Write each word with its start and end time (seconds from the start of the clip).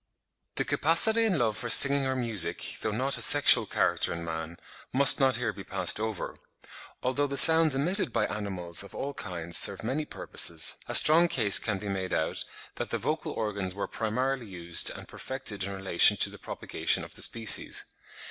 The 0.55 0.65
capacity 0.65 1.25
and 1.25 1.37
love 1.37 1.57
for 1.59 1.69
singing 1.69 2.07
or 2.07 2.15
music, 2.15 2.77
though 2.81 2.89
not 2.91 3.19
a 3.19 3.21
sexual 3.21 3.67
character 3.67 4.11
in 4.11 4.25
man, 4.25 4.57
must 4.91 5.19
not 5.19 5.35
here 5.35 5.53
be 5.53 5.63
passed 5.63 5.99
over. 5.99 6.37
Although 7.03 7.27
the 7.27 7.37
sounds 7.37 7.75
emitted 7.75 8.11
by 8.11 8.25
animals 8.25 8.81
of 8.81 8.95
all 8.95 9.13
kinds 9.13 9.57
serve 9.57 9.83
many 9.83 10.05
purposes, 10.05 10.77
a 10.87 10.95
strong 10.95 11.27
case 11.27 11.59
can 11.59 11.77
be 11.77 11.87
made 11.87 12.15
out, 12.15 12.43
that 12.77 12.89
the 12.89 12.97
vocal 12.97 13.31
organs 13.33 13.75
were 13.75 13.87
primarily 13.87 14.47
used 14.47 14.89
and 14.89 15.07
perfected 15.07 15.65
in 15.65 15.71
relation 15.71 16.17
to 16.17 16.31
the 16.31 16.39
propagation 16.39 17.03
of 17.03 17.13
the 17.13 17.21
species. 17.21 17.85